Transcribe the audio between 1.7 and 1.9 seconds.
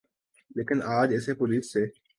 سے